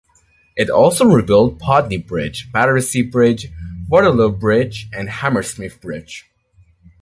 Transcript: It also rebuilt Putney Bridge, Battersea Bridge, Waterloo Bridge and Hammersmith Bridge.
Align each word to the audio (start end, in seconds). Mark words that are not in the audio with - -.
It 0.55 0.71
also 0.71 1.05
rebuilt 1.05 1.59
Putney 1.59 1.97
Bridge, 1.97 2.51
Battersea 2.51 3.03
Bridge, 3.03 3.49
Waterloo 3.87 4.31
Bridge 4.31 4.89
and 4.91 5.07
Hammersmith 5.07 5.79
Bridge. 5.79 6.25